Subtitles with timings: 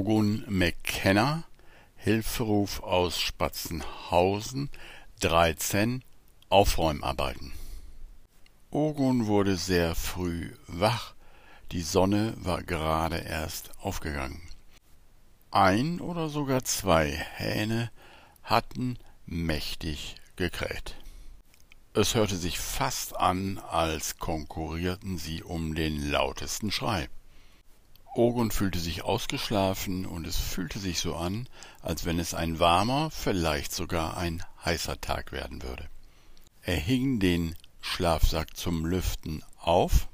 [0.00, 1.44] Ogun McKenna,
[1.94, 4.70] Hilferuf aus Spatzenhausen,
[5.20, 6.02] 13
[6.48, 7.52] Aufräumarbeiten.
[8.70, 11.12] Ogun wurde sehr früh wach,
[11.70, 14.40] die Sonne war gerade erst aufgegangen.
[15.50, 17.90] Ein oder sogar zwei Hähne
[18.42, 18.96] hatten
[19.26, 20.94] mächtig gekräht.
[21.92, 27.10] Es hörte sich fast an, als konkurrierten sie um den lautesten Schrei.
[28.14, 31.48] Ogun fühlte sich ausgeschlafen, und es fühlte sich so an,
[31.80, 35.88] als wenn es ein warmer, vielleicht sogar ein heißer Tag werden würde.
[36.62, 40.08] Er hing den Schlafsack zum Lüften auf,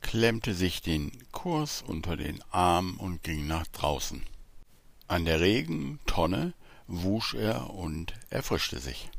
[0.00, 4.22] klemmte sich den Kurs unter den Arm und ging nach draußen.
[5.06, 6.54] An der Regentonne
[6.86, 9.10] wusch er und erfrischte sich.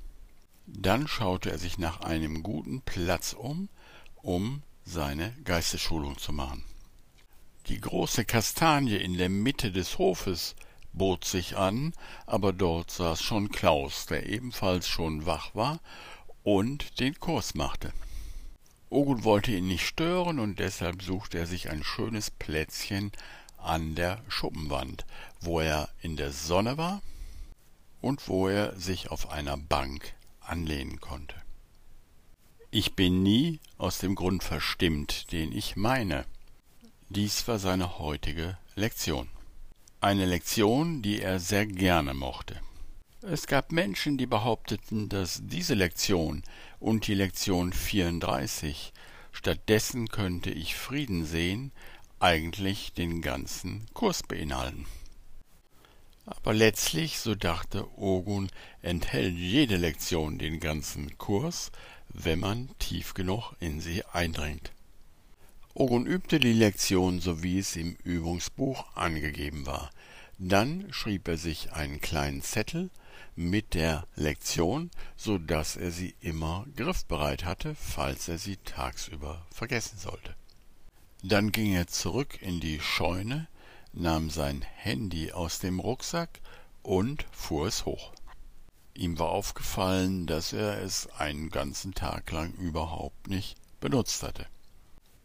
[0.66, 3.70] Dann schaute er sich nach einem guten Platz um,
[4.16, 6.64] um seine Geistesschulung zu machen.
[7.70, 10.56] Die große Kastanie in der Mitte des Hofes
[10.94, 11.94] bot sich an,
[12.26, 15.82] aber dort saß schon Klaus, der ebenfalls schon wach war
[16.44, 17.92] und den Kurs machte.
[18.90, 23.12] Ogun wollte ihn nicht stören, und deshalb suchte er sich ein schönes Plätzchen
[23.58, 25.06] an der Schuppenwand,
[25.42, 27.02] wo er in der Sonne war
[28.00, 31.36] und wo er sich auf einer Bank anlehnen konnte.
[32.72, 36.26] Ich bin nie aus dem Grund verstimmt, den ich meine.
[37.10, 39.30] Dies war seine heutige Lektion.
[40.02, 42.60] Eine Lektion, die er sehr gerne mochte.
[43.22, 46.44] Es gab Menschen, die behaupteten, dass diese Lektion
[46.82, 48.92] und die Lektion 34
[49.32, 51.72] stattdessen könnte ich Frieden sehen,
[52.20, 54.86] eigentlich den ganzen Kurs beinhalten.
[56.26, 58.50] Aber letztlich, so dachte Ogun,
[58.82, 61.72] enthält jede Lektion den ganzen Kurs,
[62.10, 64.74] wenn man tief genug in sie eindringt.
[65.80, 69.92] Ogun übte die Lektion, so wie es im Übungsbuch angegeben war.
[70.40, 72.90] Dann schrieb er sich einen kleinen Zettel
[73.36, 80.00] mit der Lektion, so dass er sie immer griffbereit hatte, falls er sie tagsüber vergessen
[80.00, 80.36] sollte.
[81.22, 83.48] Dann ging er zurück in die Scheune,
[83.94, 86.42] nahm sein Handy aus dem Rucksack
[86.82, 88.14] und fuhr es hoch.
[88.96, 94.48] Ihm war aufgefallen, dass er es einen ganzen Tag lang überhaupt nicht benutzt hatte.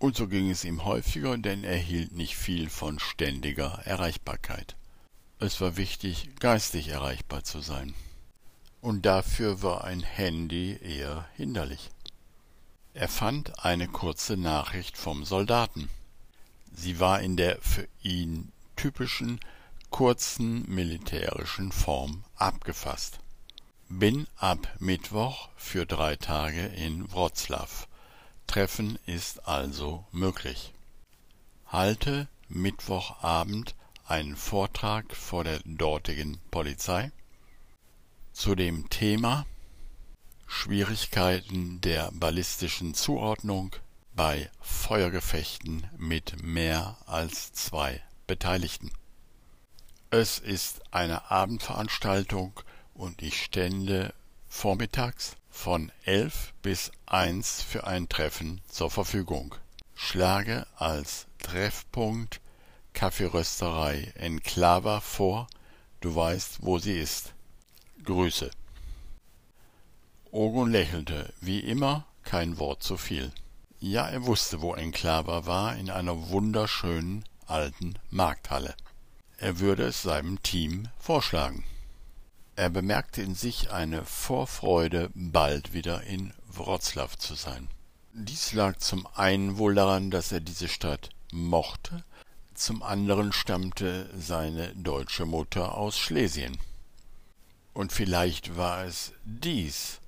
[0.03, 4.75] Und so ging es ihm häufiger, denn er hielt nicht viel von ständiger Erreichbarkeit.
[5.39, 7.95] Es war wichtig, geistig erreichbar zu sein.
[8.81, 11.89] Und dafür war ein Handy eher hinderlich.
[12.95, 15.89] Er fand eine kurze Nachricht vom Soldaten.
[16.75, 19.39] Sie war in der für ihn typischen
[19.91, 23.21] kurzen militärischen Form abgefasst.
[23.89, 27.87] Bin ab Mittwoch für drei Tage in Wroclaw.
[28.47, 30.73] Treffen ist also möglich.
[31.67, 33.75] Halte Mittwochabend
[34.07, 37.11] einen Vortrag vor der dortigen Polizei
[38.33, 39.47] zu dem Thema
[40.47, 43.75] Schwierigkeiten der ballistischen Zuordnung
[44.15, 48.91] bei Feuergefechten mit mehr als zwei Beteiligten.
[50.11, 52.61] Es ist eine Abendveranstaltung
[52.93, 54.13] und ich stände
[54.47, 59.55] vormittags von elf bis eins für ein Treffen zur Verfügung.
[59.95, 62.41] Schlage als Treffpunkt
[62.95, 65.47] Kaffeerösterei Enklava vor,
[66.01, 67.35] du weißt, wo sie ist.
[68.05, 68.51] Grüße.
[70.31, 73.33] Ogun lächelte, wie immer, kein Wort zu viel.
[73.81, 78.75] Ja, er wusste, wo Enklava war, in einer wunderschönen alten Markthalle.
[79.39, 81.65] Er würde es seinem Team vorschlagen.
[82.63, 87.67] Er bemerkte in sich eine Vorfreude, bald wieder in Wroclaw zu sein.
[88.13, 92.05] Dies lag zum einen wohl daran, dass er diese Stadt mochte,
[92.55, 96.57] zum anderen stammte seine deutsche Mutter aus Schlesien.
[97.75, 99.99] Und vielleicht war es dies,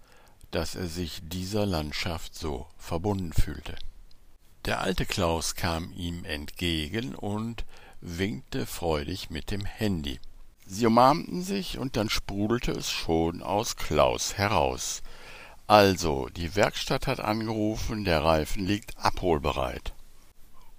[0.52, 3.74] dass er sich dieser Landschaft so verbunden fühlte.
[4.64, 7.64] Der alte Klaus kam ihm entgegen und
[8.00, 10.20] winkte freudig mit dem Handy.
[10.66, 15.02] Sie umarmten sich, und dann sprudelte es schon aus Klaus heraus.
[15.66, 19.92] Also, die Werkstatt hat angerufen, der Reifen liegt abholbereit.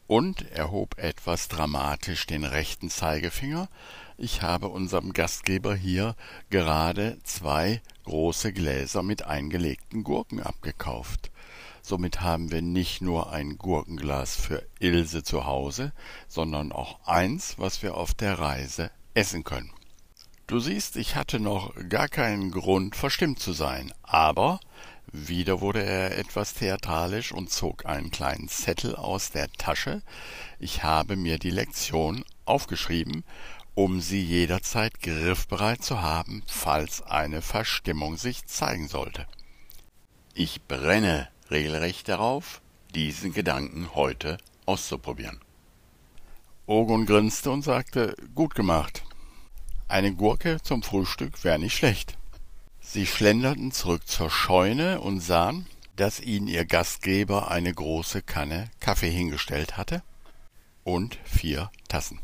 [0.07, 3.69] Und er hob etwas dramatisch den rechten Zeigefinger.
[4.17, 6.15] Ich habe unserem Gastgeber hier
[6.49, 11.31] gerade zwei große Gläser mit eingelegten Gurken abgekauft.
[11.81, 15.93] Somit haben wir nicht nur ein Gurkenglas für Ilse zu Hause,
[16.27, 19.71] sondern auch eins, was wir auf der Reise essen können.
[20.47, 24.59] Du siehst, ich hatte noch gar keinen Grund, verstimmt zu sein, aber
[25.11, 30.03] wieder wurde er etwas theatralisch und zog einen kleinen Zettel aus der Tasche.
[30.59, 33.23] Ich habe mir die Lektion aufgeschrieben
[33.75, 39.27] um sie jederzeit griffbereit zu haben, falls eine Verstimmung sich zeigen sollte.
[40.33, 42.61] Ich brenne regelrecht darauf,
[42.95, 45.41] diesen Gedanken heute auszuprobieren.
[46.65, 49.03] Ogun grinste und sagte, gut gemacht.
[49.87, 52.17] Eine Gurke zum Frühstück wäre nicht schlecht.
[52.81, 59.11] Sie schlenderten zurück zur Scheune und sahen, dass ihnen ihr Gastgeber eine große Kanne Kaffee
[59.11, 60.01] hingestellt hatte
[60.83, 62.19] und vier Tassen.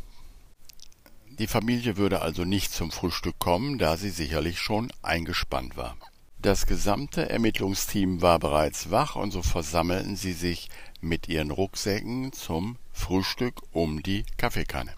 [1.30, 5.96] Die Familie würde also nicht zum Frühstück kommen, da sie sicherlich schon eingespannt war.
[6.40, 10.70] Das gesamte Ermittlungsteam war bereits wach und so versammelten sie sich
[11.00, 14.94] mit ihren Rucksäcken zum Frühstück um die Kaffeekanne.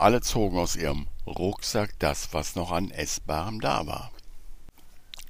[0.00, 4.10] Alle zogen aus ihrem Rucksack das, was noch an Essbarem da war.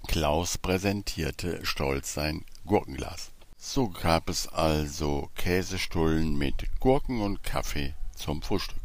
[0.07, 3.33] Klaus präsentierte stolz sein Gurkenglas.
[3.59, 8.79] So gab es also Käsestullen mit Gurken und Kaffee zum Frühstück.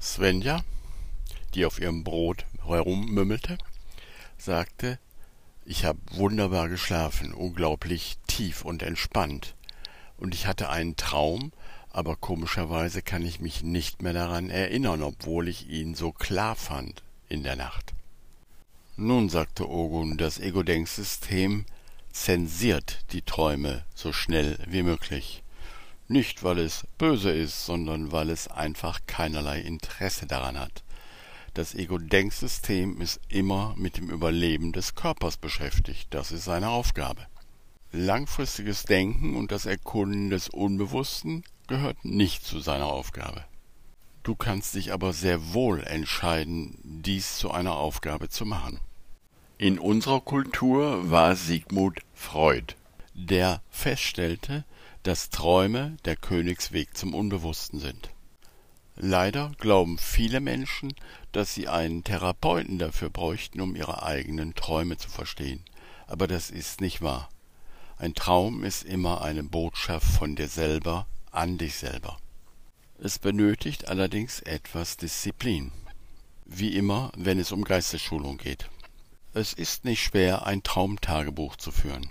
[0.00, 0.60] Svenja,
[1.54, 3.58] die auf ihrem Brot herummümmelte,
[4.38, 5.00] sagte,
[5.64, 9.56] ich habe wunderbar geschlafen, unglaublich tief und entspannt
[10.18, 11.50] und ich hatte einen Traum,
[11.96, 17.02] aber komischerweise kann ich mich nicht mehr daran erinnern, obwohl ich ihn so klar fand
[17.30, 17.94] in der Nacht.
[18.98, 21.64] Nun, sagte Ogun, das Ego-Denksystem
[22.12, 25.42] zensiert die Träume so schnell wie möglich.
[26.06, 30.84] Nicht, weil es böse ist, sondern weil es einfach keinerlei Interesse daran hat.
[31.54, 37.26] Das Ego-Denksystem ist immer mit dem Überleben des Körpers beschäftigt, das ist seine Aufgabe.
[37.90, 43.44] Langfristiges Denken und das Erkunden des Unbewussten gehört nicht zu seiner Aufgabe.
[44.22, 48.80] Du kannst dich aber sehr wohl entscheiden, dies zu einer Aufgabe zu machen.
[49.58, 52.74] In unserer Kultur war Sigmund Freud,
[53.14, 54.64] der feststellte,
[55.02, 58.10] dass Träume der Königsweg zum Unbewussten sind.
[58.96, 60.92] Leider glauben viele Menschen,
[61.32, 65.62] dass sie einen Therapeuten dafür bräuchten, um ihre eigenen Träume zu verstehen.
[66.06, 67.28] Aber das ist nicht wahr.
[67.98, 72.18] Ein Traum ist immer eine Botschaft von dir selber an dich selber.
[72.98, 75.70] Es benötigt allerdings etwas Disziplin.
[76.46, 78.70] Wie immer, wenn es um Geistesschulung geht.
[79.34, 82.08] Es ist nicht schwer, ein Traumtagebuch zu führen.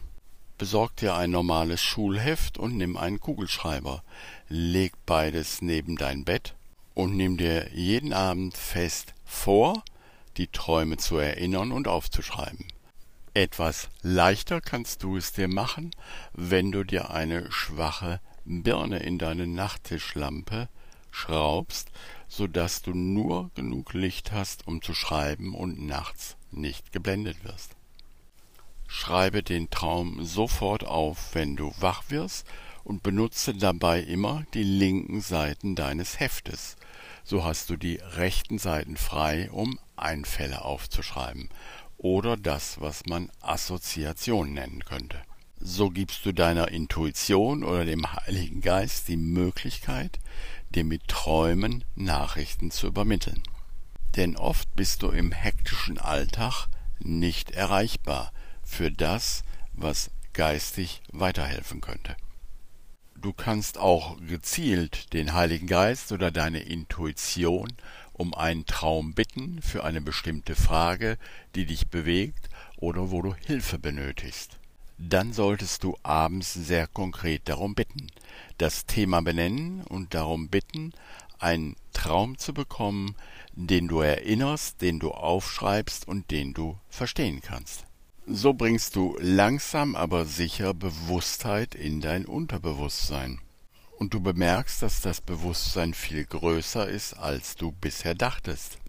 [0.57, 4.03] Besorg dir ein normales Schulheft und nimm einen Kugelschreiber.
[4.47, 6.53] Leg beides neben dein Bett
[6.93, 9.83] und nimm dir jeden Abend fest vor,
[10.37, 12.67] die Träume zu erinnern und aufzuschreiben.
[13.33, 15.91] Etwas leichter kannst du es dir machen,
[16.33, 20.69] wenn du dir eine schwache Birne in deine Nachttischlampe
[21.11, 21.89] schraubst,
[22.27, 27.75] so dass du nur genug Licht hast, um zu schreiben und nachts nicht geblendet wirst.
[28.87, 32.45] Schreibe den Traum sofort auf, wenn du wach wirst,
[32.83, 36.75] und benutze dabei immer die linken Seiten deines Heftes.
[37.23, 41.49] So hast du die rechten Seiten frei, um Einfälle aufzuschreiben
[41.97, 45.19] oder das, was man Assoziation nennen könnte.
[45.59, 50.19] So gibst du deiner Intuition oder dem Heiligen Geist die Möglichkeit,
[50.69, 53.41] dir mit Träumen Nachrichten zu übermitteln.
[54.15, 56.67] Denn oft bist du im hektischen Alltag
[56.99, 58.31] nicht erreichbar
[58.63, 59.43] für das,
[59.73, 62.15] was geistig weiterhelfen könnte.
[63.15, 67.73] Du kannst auch gezielt den Heiligen Geist oder deine Intuition
[68.13, 71.17] um einen Traum bitten für eine bestimmte Frage,
[71.55, 74.59] die dich bewegt oder wo du Hilfe benötigst.
[74.97, 78.07] Dann solltest du abends sehr konkret darum bitten,
[78.57, 80.93] das Thema benennen und darum bitten,
[81.37, 83.15] einen Traum zu bekommen,
[83.53, 87.85] den du erinnerst, den du aufschreibst und den du verstehen kannst.
[88.25, 93.39] So bringst du langsam aber sicher Bewusstheit in dein Unterbewusstsein
[93.99, 98.79] und du bemerkst, dass das Bewusstsein viel größer ist, als du bisher dachtest.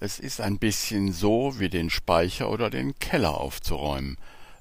[0.00, 4.18] Es ist ein bisschen so wie den Speicher oder den Keller aufzuräumen.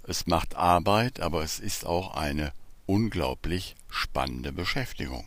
[0.08, 2.54] Es macht Arbeit, aber es ist auch eine
[2.86, 5.26] unglaublich spannende Beschäftigung.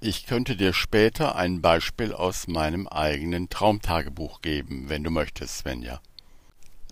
[0.00, 6.00] Ich könnte dir später ein Beispiel aus meinem eigenen Traumtagebuch geben, wenn du möchtest, Svenja.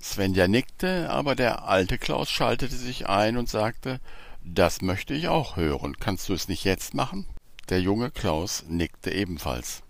[0.03, 4.01] Svenja nickte, aber der alte Klaus schaltete sich ein und sagte,
[4.43, 5.97] das möchte ich auch hören.
[5.99, 7.27] Kannst du es nicht jetzt machen?
[7.69, 9.83] Der junge Klaus nickte ebenfalls.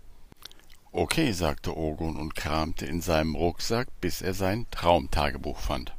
[0.93, 5.95] Okay, sagte Ogun und kramte in seinem Rucksack, bis er sein Traumtagebuch fand.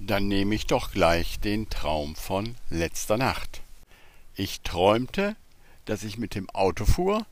[0.00, 3.62] Dann nehme ich doch gleich den Traum von letzter Nacht.
[4.36, 5.34] Ich träumte,
[5.86, 7.26] dass ich mit dem Auto fuhr,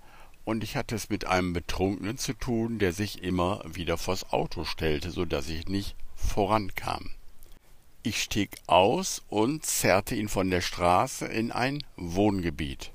[0.44, 4.64] und ich hatte es mit einem Betrunkenen zu tun, der sich immer wieder vors Auto
[4.64, 7.10] stellte, so dass ich nicht vorankam.
[8.02, 12.90] Ich stieg aus und zerrte ihn von der Straße in ein Wohngebiet.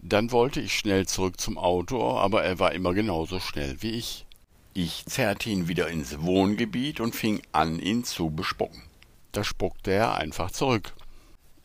[0.00, 4.26] Dann wollte ich schnell zurück zum Auto, aber er war immer genauso schnell wie ich.
[4.74, 8.82] Ich zerrte ihn wieder ins Wohngebiet und fing an, ihn zu bespucken.
[9.32, 10.94] Da spuckte er einfach zurück.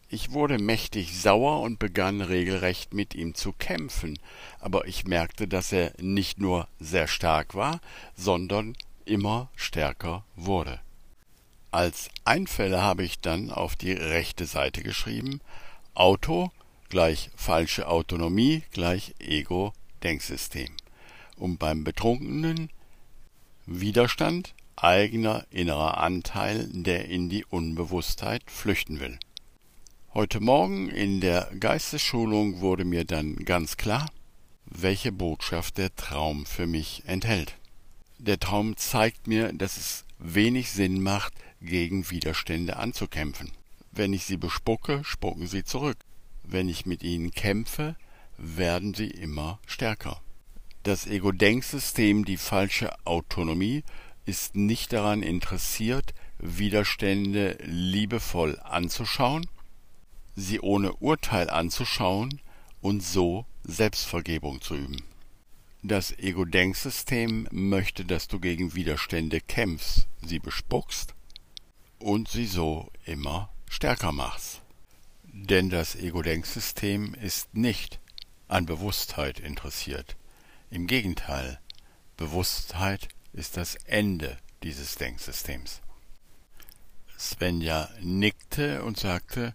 [0.10, 4.20] Ich wurde mächtig sauer und begann regelrecht mit ihm zu kämpfen,
[4.60, 7.82] aber ich merkte, dass er nicht nur sehr stark war,
[8.16, 10.80] sondern immer stärker wurde.
[11.72, 15.42] Als Einfälle habe ich dann auf die rechte Seite geschrieben
[15.96, 16.52] Auto
[16.90, 20.70] gleich falsche Autonomie gleich Ego-Denksystem.
[21.38, 22.70] Und beim Betrunkenen
[23.66, 29.18] Widerstand eigener innerer Anteil, der in die Unbewusstheit flüchten will.
[30.14, 34.10] Heute Morgen in der Geistesschulung wurde mir dann ganz klar,
[34.66, 37.56] welche Botschaft der Traum für mich enthält.
[38.20, 43.52] Der Traum zeigt mir, dass es wenig Sinn macht, gegen Widerstände anzukämpfen.
[43.92, 45.98] Wenn ich sie bespucke, spucken sie zurück.
[46.44, 47.96] Wenn ich mit ihnen kämpfe,
[48.38, 50.22] werden sie immer stärker.
[50.84, 53.84] Das Ego-Denksystem, die falsche Autonomie,
[54.26, 59.48] ist nicht daran interessiert, Widerstände liebevoll anzuschauen,
[60.36, 62.42] sie ohne Urteil anzuschauen
[62.82, 65.04] und so Selbstvergebung zu üben.
[65.82, 71.14] Das Ego-Denksystem möchte, dass du gegen Widerstände kämpfst, sie bespuckst
[72.00, 74.62] und sie so immer stärker machst.
[75.24, 78.00] Denn das Ego-Denksystem ist nicht
[78.48, 80.16] an Bewusstheit interessiert.
[80.70, 81.60] Im Gegenteil,
[82.18, 85.82] Bewusstheit ist das Ende dieses Denksystems.
[87.18, 89.54] Svenja nickte und sagte,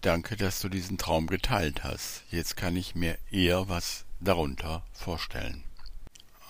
[0.00, 2.22] Danke, dass du diesen Traum geteilt hast.
[2.30, 5.64] Jetzt kann ich mir eher was darunter vorstellen.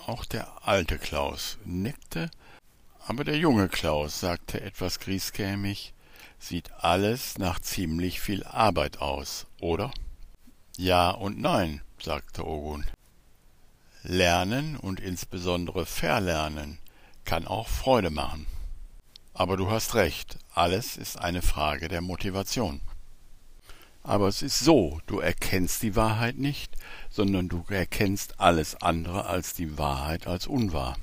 [0.06, 2.30] Auch der alte Klaus nickte,
[3.06, 5.94] aber der junge Klaus sagte etwas griesgrämig,
[6.38, 9.92] sieht alles nach ziemlich viel Arbeit aus, oder?
[10.76, 12.84] Ja und nein, sagte Ogun.
[14.02, 16.78] Lernen und insbesondere Verlernen
[17.24, 18.46] kann auch Freude machen.
[19.34, 22.80] Aber du hast recht, alles ist eine Frage der Motivation.
[24.02, 26.76] Aber es ist so, du erkennst die Wahrheit nicht,
[27.10, 30.96] sondern du erkennst alles andere als die Wahrheit als unwahr.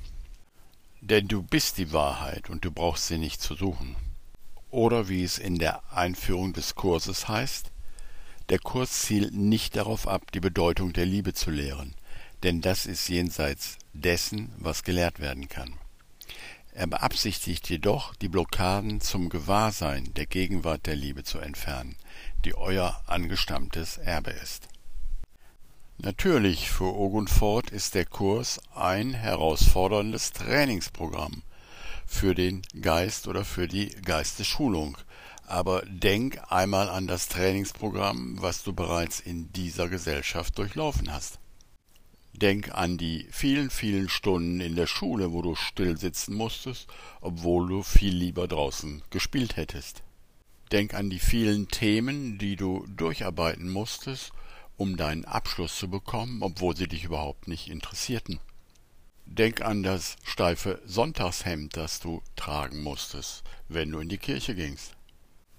[1.02, 3.96] Denn du bist die Wahrheit und du brauchst sie nicht zu suchen.
[4.72, 7.72] Oder wie es in der Einführung des Kurses heißt,
[8.50, 11.96] der Kurs zielt nicht darauf ab, die Bedeutung der Liebe zu lehren,
[12.44, 15.74] denn das ist jenseits dessen, was gelehrt werden kann.
[16.74, 21.96] Er beabsichtigt jedoch, die Blockaden zum Gewahrsein der Gegenwart der Liebe zu entfernen,
[22.44, 24.68] die euer angestammtes Erbe ist.
[25.98, 31.44] Natürlich, für Ogun fort ist der Kurs ein herausforderndes Trainingsprogramm
[32.06, 34.98] für den Geist oder für die Geistesschulung.
[35.48, 41.40] Aber denk einmal an das Trainingsprogramm, was du bereits in dieser Gesellschaft durchlaufen hast.
[42.42, 46.88] Denk an die vielen, vielen Stunden in der Schule, wo du still sitzen musstest,
[47.22, 50.04] obwohl du viel lieber draußen gespielt hättest.
[50.70, 54.34] Denk an die vielen Themen, die du durcharbeiten musstest,
[54.76, 58.42] um deinen Abschluss zu bekommen, obwohl sie dich überhaupt nicht interessierten.
[59.26, 64.98] Denk an das steife Sonntagshemd, das du tragen musstest, wenn du in die Kirche gingst.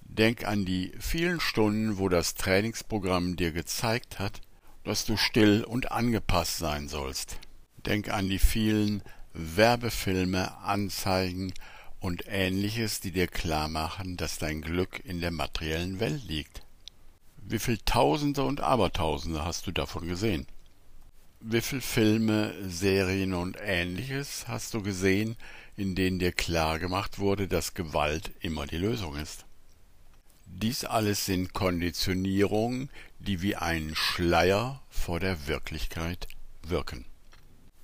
[0.01, 4.41] Denk an die vielen Stunden, wo das Trainingsprogramm dir gezeigt hat,
[4.87, 7.39] dass du still und angepasst sein sollst.
[7.85, 9.03] Denk an die vielen
[9.33, 11.53] Werbefilme, Anzeigen
[11.99, 16.61] und ähnliches, die dir klar machen, dass dein Glück in der materiellen Welt liegt.
[17.35, 20.47] Wie viel Tausende und Abertausende hast du davon gesehen?
[21.41, 25.35] Wie viel Filme, Serien und ähnliches hast du gesehen,
[25.75, 29.46] in denen dir klar gemacht wurde, dass Gewalt immer die Lösung ist?
[30.49, 32.89] Dies alles sind Konditionierungen,
[33.19, 36.27] die wie ein Schleier vor der Wirklichkeit
[36.63, 37.05] wirken.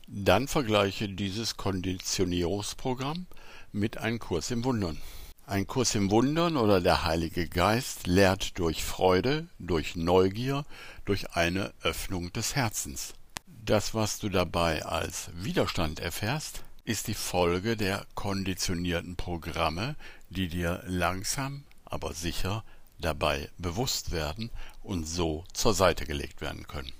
[0.07, 3.27] Dann vergleiche dieses Konditionierungsprogramm
[3.71, 4.97] mit einem Kurs im Wundern.
[5.45, 10.65] Ein Kurs im Wundern oder der Heilige Geist lehrt durch Freude, durch Neugier,
[11.05, 13.13] durch eine Öffnung des Herzens.
[13.45, 19.95] Das, was du dabei als Widerstand erfährst, ist die Folge der konditionierten Programme,
[20.29, 22.63] die dir langsam, aber sicher
[22.99, 24.49] dabei bewusst werden
[24.81, 26.91] und so zur Seite gelegt werden können.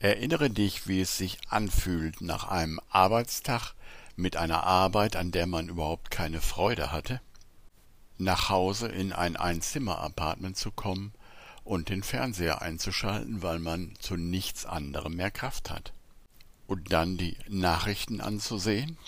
[0.00, 3.74] Erinnere dich, wie es sich anfühlt, nach einem Arbeitstag
[4.16, 7.20] mit einer Arbeit, an der man überhaupt keine Freude hatte,
[8.16, 11.12] nach Hause in ein Einzimmer-Apartment zu kommen
[11.64, 15.92] und den Fernseher einzuschalten, weil man zu nichts anderem mehr Kraft hat.
[16.66, 18.98] Und dann die Nachrichten anzusehen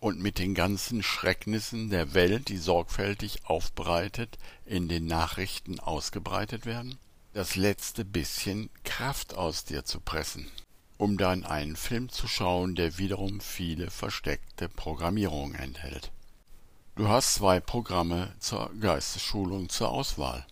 [0.00, 6.98] und mit den ganzen Schrecknissen der Welt, die sorgfältig aufbereitet in den Nachrichten ausgebreitet werden?
[7.38, 10.50] das letzte bisschen Kraft aus dir zu pressen,
[10.96, 16.10] um dann einen Film zu schauen, der wiederum viele versteckte Programmierungen enthält.
[16.96, 20.44] Du hast zwei Programme zur Geistesschulung zur Auswahl.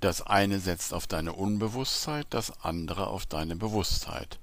[0.00, 4.38] Das eine setzt auf deine Unbewusstheit, das andere auf deine Bewusstheit.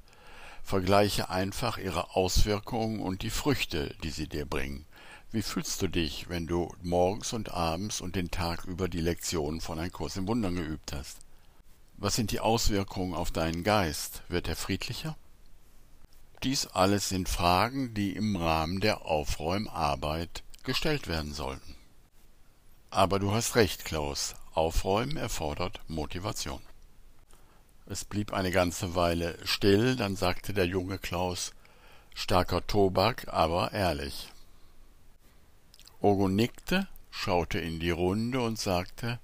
[0.67, 4.85] Vergleiche einfach ihre Auswirkungen und die Früchte, die sie dir bringen.
[5.31, 9.61] Wie fühlst du dich, wenn du morgens und abends und den Tag über die Lektionen
[9.61, 11.19] von Ein Kurs im Wundern geübt hast?
[11.95, 14.23] Was sind die Auswirkungen auf deinen Geist?
[14.27, 15.15] Wird er friedlicher?
[16.43, 21.75] Dies alles sind Fragen, die im Rahmen der Aufräumarbeit gestellt werden sollten.
[22.89, 24.35] Aber du hast recht, Klaus.
[24.53, 26.66] Aufräumen erfordert Motivation.
[27.89, 31.53] Es blieb eine ganze Weile still, dann sagte der junge Klaus
[32.13, 34.29] Starker Tobak, aber ehrlich.
[36.01, 39.19] Ogo nickte, schaute in die Runde und sagte,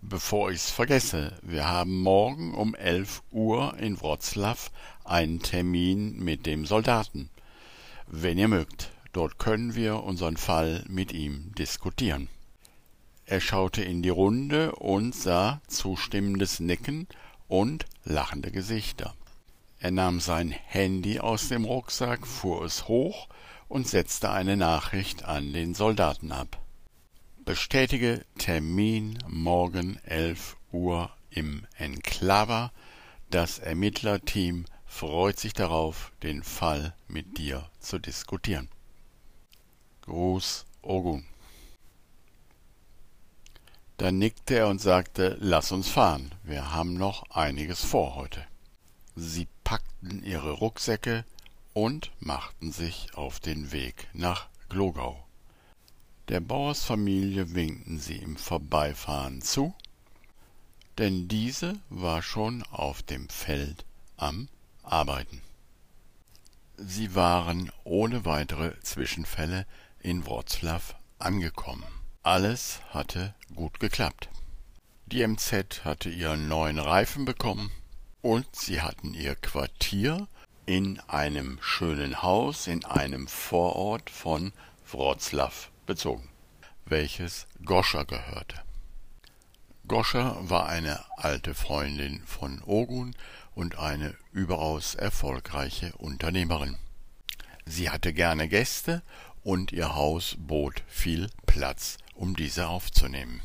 [0.00, 4.70] Bevor ich's vergesse, wir haben morgen um elf Uhr in Wroclaw
[5.04, 7.28] einen Termin mit dem Soldaten.
[8.06, 12.28] Wenn ihr mögt, dort können wir unseren Fall mit ihm diskutieren.
[13.26, 17.06] Er schaute in die Runde und sah zustimmendes Nicken
[17.48, 19.14] und lachende Gesichter.
[19.80, 23.28] Er nahm sein Handy aus dem Rucksack, fuhr es hoch
[23.68, 26.60] und setzte eine Nachricht an den Soldaten ab.
[27.44, 32.72] Bestätige Termin morgen elf Uhr im Enklava.
[33.30, 38.68] Das Ermittlerteam freut sich darauf, den Fall mit dir zu diskutieren.
[40.02, 41.24] Gruß Ogun.
[43.98, 48.44] Dann nickte er und sagte, lass uns fahren, wir haben noch einiges vor heute.
[49.14, 51.24] Sie packten ihre Rucksäcke,
[51.78, 55.24] und machten sich auf den Weg nach Glogau.
[56.26, 59.72] Der Bauersfamilie winkten sie im Vorbeifahren zu,
[60.98, 63.84] denn diese war schon auf dem Feld
[64.16, 64.48] am
[64.82, 65.40] Arbeiten.
[66.76, 69.64] Sie waren ohne weitere Zwischenfälle
[70.00, 70.82] in Wroclaw
[71.20, 71.97] angekommen.
[72.28, 74.28] Alles hatte gut geklappt.
[75.06, 77.72] Die MZ hatte ihren neuen Reifen bekommen
[78.20, 80.28] und sie hatten ihr Quartier
[80.66, 84.52] in einem schönen Haus in einem Vorort von
[84.92, 86.28] Wroclaw bezogen,
[86.84, 88.60] welches Goscha gehörte.
[89.86, 93.16] Goscha war eine alte Freundin von Ogun
[93.54, 96.76] und eine überaus erfolgreiche Unternehmerin.
[97.64, 99.02] Sie hatte gerne Gäste
[99.44, 103.40] und ihr Haus bot viel Platz, um diese aufzunehmen.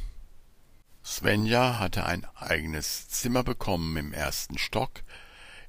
[1.05, 5.03] Svenja hatte ein eigenes Zimmer bekommen im ersten Stock,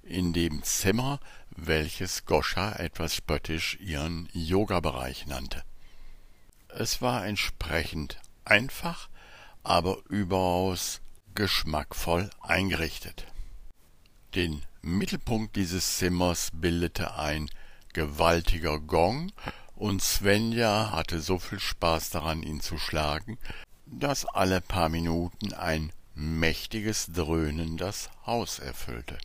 [0.02, 5.62] in dem Zimmer, welches Goscha etwas spöttisch ihren Yoga-Bereich nannte.
[6.68, 9.08] Es war entsprechend einfach,
[9.62, 11.00] aber überaus
[11.34, 13.26] geschmackvoll eingerichtet.
[14.34, 17.50] Den Mittelpunkt dieses Zimmers bildete ein
[17.92, 19.32] gewaltiger Gong,
[19.76, 23.38] und Svenja hatte so viel Spaß daran, ihn zu schlagen,
[23.86, 29.18] dass alle paar Minuten ein mächtiges Dröhnen das Haus erfüllte.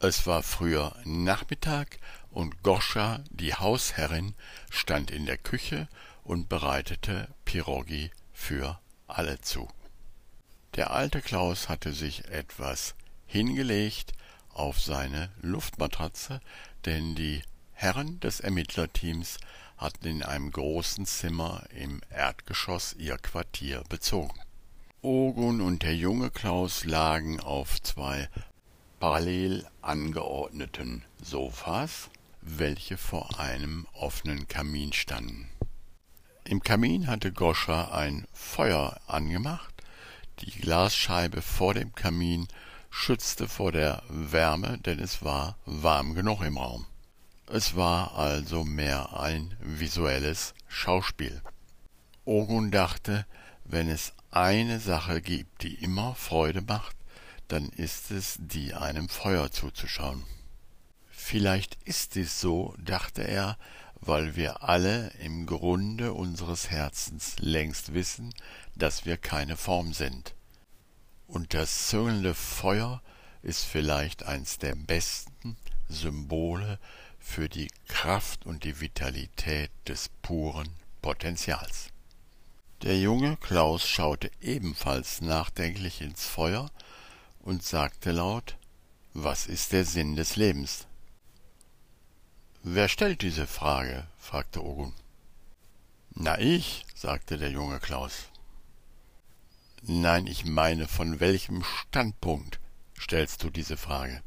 [0.00, 1.98] Es war früher Nachmittag
[2.30, 4.34] und Goscha, die Hausherrin,
[4.70, 5.88] stand in der Küche
[6.22, 9.68] und bereitete Pirogi für alle zu.
[10.76, 12.94] Der alte Klaus hatte sich etwas
[13.26, 14.12] hingelegt
[14.52, 16.40] auf seine Luftmatratze,
[16.84, 19.38] denn die Herren des Ermittlerteams
[19.76, 24.38] hatten in einem großen Zimmer im Erdgeschoss ihr Quartier bezogen.
[25.02, 28.28] Ogun und der junge Klaus lagen auf zwei
[29.00, 32.08] parallel angeordneten Sofas,
[32.40, 35.50] welche vor einem offenen Kamin standen.
[36.44, 39.74] Im Kamin hatte Goscha ein Feuer angemacht,
[40.40, 42.48] die Glasscheibe vor dem Kamin
[42.90, 46.86] schützte vor der Wärme, denn es war warm genug im Raum.
[47.46, 51.42] Es war also mehr ein visuelles Schauspiel.
[52.24, 53.26] Ogun dachte,
[53.64, 56.96] wenn es eine Sache gibt, die immer Freude macht,
[57.48, 60.24] dann ist es die einem Feuer zuzuschauen.
[61.10, 63.58] Vielleicht ist es so, dachte er,
[64.00, 68.34] weil wir alle im Grunde unseres Herzens längst wissen,
[68.74, 70.34] dass wir keine Form sind.
[71.26, 73.02] Und das züngelnde Feuer
[73.42, 75.56] ist vielleicht eins der besten
[75.88, 76.78] Symbole
[77.24, 80.68] für die Kraft und die Vitalität des puren
[81.02, 81.88] Potenzials.
[82.82, 86.70] Der junge Klaus schaute ebenfalls nachdenklich ins Feuer
[87.40, 88.56] und sagte laut
[89.14, 90.86] Was ist der Sinn des Lebens?
[92.62, 94.06] Wer stellt diese Frage?
[94.18, 94.92] fragte Ogun.
[96.10, 98.28] Na ich, sagte der junge Klaus.
[99.82, 102.60] Nein, ich meine, von welchem Standpunkt
[103.00, 104.22] stellst du diese Frage.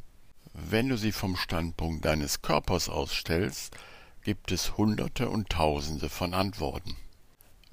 [0.59, 3.77] Wenn du sie vom Standpunkt deines Körpers aus stellst,
[4.23, 6.95] gibt es Hunderte und Tausende von Antworten,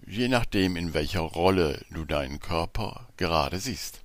[0.07, 4.03] je nachdem, in welcher Rolle du deinen Körper gerade siehst.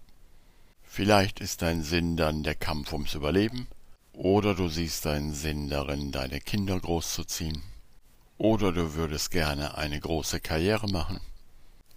[0.82, 3.68] Vielleicht ist dein Sinn dann der Kampf ums Überleben,
[4.14, 7.62] oder du siehst deinen Sinn darin, deine Kinder großzuziehen,
[8.38, 11.20] oder du würdest gerne eine große Karriere machen,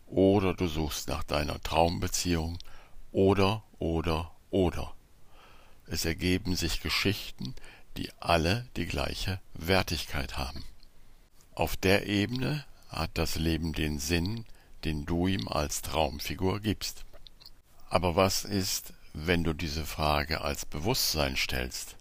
[0.06, 2.58] oder du suchst nach deiner Traumbeziehung,
[3.12, 4.94] oder, oder, oder.
[5.92, 7.54] Es ergeben sich Geschichten,
[7.98, 10.64] die alle die gleiche Wertigkeit haben.
[11.54, 14.46] Auf der Ebene hat das Leben den Sinn,
[14.84, 17.04] den du ihm als Traumfigur gibst.
[17.90, 21.96] Aber was ist, wenn du diese Frage als Bewusstsein stellst?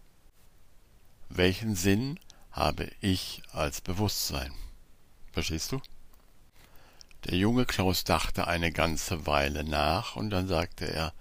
[1.28, 2.18] Welchen Sinn
[2.54, 4.54] habe ich als Bewusstsein?
[5.34, 5.82] Verstehst du?
[7.26, 11.14] Der junge Klaus dachte eine ganze Weile nach, und dann sagte er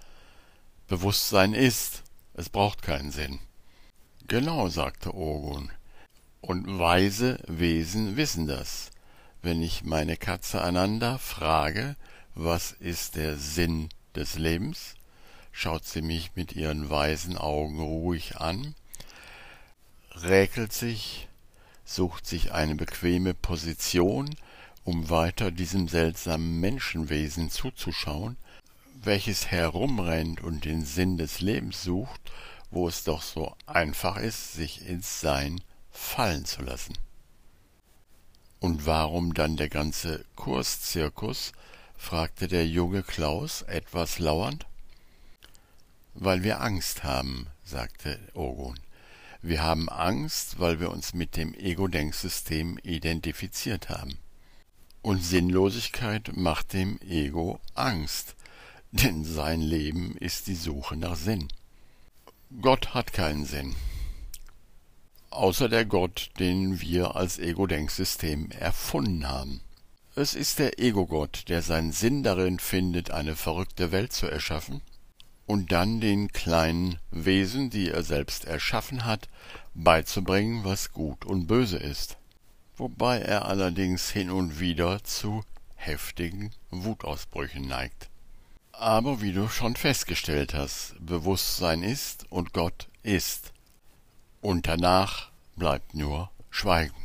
[0.87, 2.04] Bewusstsein ist,
[2.40, 3.38] es braucht keinen Sinn.
[4.26, 5.70] Genau, sagte Ogun.
[6.40, 8.90] Und weise Wesen wissen das.
[9.42, 11.96] Wenn ich meine Katze Ananda frage,
[12.35, 14.94] was ist der Sinn des Lebens,
[15.53, 18.74] schaut sie mich mit ihren weisen Augen ruhig an,
[20.12, 21.29] räkelt sich,
[21.85, 24.35] sucht sich eine bequeme Position,
[24.85, 28.38] um weiter diesem seltsamen Menschenwesen zuzuschauen,
[29.02, 32.20] welches herumrennt und den Sinn des Lebens sucht,
[32.70, 35.60] wo es doch so einfach ist, sich ins Sein
[35.90, 36.94] fallen zu lassen.
[38.60, 41.52] Und warum dann der ganze Kurszirkus?
[41.96, 44.66] fragte der junge Klaus etwas lauernd.
[46.14, 48.78] Weil wir Angst haben, sagte Ogun.
[49.42, 54.18] Wir haben Angst, weil wir uns mit dem Ego-Denksystem identifiziert haben.
[55.02, 58.34] Und Sinnlosigkeit macht dem Ego Angst,
[58.92, 61.48] denn sein Leben ist die Suche nach Sinn.
[62.61, 63.76] Gott hat keinen Sinn.
[65.31, 69.61] Außer der Gott, den wir als Ego-Denksystem erfunden haben.
[70.16, 74.83] Es ist der Ego-Gott, der seinen Sinn darin findet, eine verrückte Welt zu erschaffen
[75.46, 79.29] und dann den kleinen Wesen, die er selbst erschaffen hat,
[79.74, 82.18] beizubringen, was gut und böse ist.
[82.76, 88.09] Wobei er allerdings hin und wieder zu heftigen Wutausbrüchen neigt.
[88.80, 93.52] Aber wie du schon festgestellt hast, Bewusstsein ist und Gott ist.
[94.40, 96.96] Und danach bleibt nur Schweigen.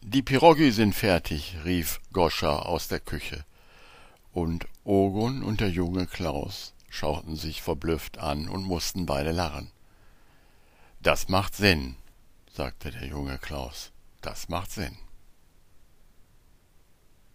[0.00, 3.44] Die Pirogi sind fertig, rief Goscha aus der Küche.
[4.32, 9.70] Und Ogun und der junge Klaus schauten sich verblüfft an und mussten beide lachen.
[11.00, 11.96] Das macht Sinn,
[12.50, 13.92] sagte der junge Klaus.
[14.22, 14.96] Das macht Sinn.